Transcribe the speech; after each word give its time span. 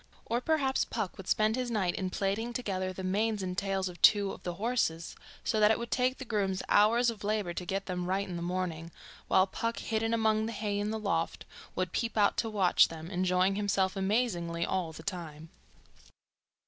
Or 0.25 0.41
perhaps 0.41 0.83
Puck 0.83 1.15
would 1.15 1.27
spend 1.27 1.55
his 1.55 1.69
night 1.69 1.93
in 1.93 2.09
plaiting 2.09 2.53
together 2.53 2.91
the 2.91 3.03
manes 3.03 3.43
and 3.43 3.55
tails 3.55 3.87
of 3.87 4.01
two 4.01 4.31
of 4.31 4.41
the 4.41 4.55
horses, 4.55 5.15
so 5.43 5.59
that 5.59 5.69
it 5.69 5.77
would 5.77 5.91
take 5.91 6.17
the 6.17 6.25
grooms 6.25 6.63
hours 6.69 7.11
of 7.11 7.23
labour 7.23 7.53
to 7.53 7.65
get 7.67 7.85
them 7.85 8.07
right 8.07 8.27
in 8.27 8.35
the 8.35 8.41
morning, 8.41 8.89
while 9.27 9.45
Puck, 9.45 9.77
hidden 9.77 10.11
among 10.11 10.47
the 10.47 10.53
hay 10.53 10.79
in 10.79 10.89
the 10.89 10.97
loft, 10.97 11.45
would 11.75 11.91
peep 11.91 12.17
out 12.17 12.35
to 12.37 12.49
watch 12.49 12.87
them, 12.87 13.11
enjoying 13.11 13.53
himself 13.53 13.95
amazingly 13.95 14.65
all 14.65 14.91
the 14.91 15.03
time. 15.03 15.49